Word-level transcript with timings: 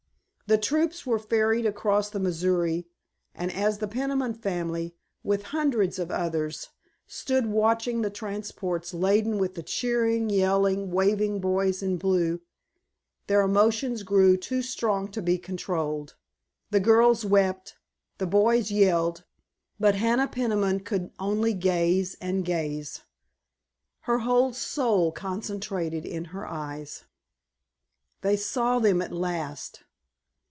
The 0.47 0.57
troops 0.57 1.05
were 1.05 1.17
ferried 1.17 1.65
across 1.65 2.09
the 2.09 2.19
Missouri, 2.19 2.85
and 3.33 3.49
as 3.53 3.77
the 3.77 3.87
Peniman 3.87 4.33
family, 4.33 4.93
with 5.23 5.43
hundreds 5.55 5.97
of 5.97 6.11
others, 6.11 6.67
stood 7.07 7.45
watching 7.45 8.01
the 8.01 8.09
transports 8.09 8.93
laden 8.93 9.37
with 9.37 9.55
the 9.55 9.63
cheering, 9.63 10.29
yelling, 10.29 10.91
waving 10.91 11.39
boys 11.39 11.81
in 11.81 11.95
blue, 11.95 12.41
their 13.27 13.39
emotions 13.39 14.03
grew 14.03 14.35
too 14.35 14.61
strong 14.61 15.07
to 15.11 15.21
be 15.21 15.37
controlled. 15.37 16.17
The 16.69 16.81
girls 16.81 17.23
wept, 17.23 17.77
the 18.17 18.27
boys 18.27 18.71
yelled, 18.71 19.23
but 19.79 19.95
Hannah 19.95 20.27
Peniman 20.27 20.81
could 20.81 21.11
only 21.17 21.53
gaze 21.53 22.15
and 22.19 22.43
gaze, 22.43 23.03
her 24.01 24.19
whole 24.19 24.51
soul 24.51 25.13
concentrated 25.13 26.05
in 26.05 26.25
her 26.35 26.45
eyes. 26.45 27.05
They 28.19 28.35
saw 28.35 28.79
them 28.79 29.01
at 29.01 29.13
last. 29.13 29.83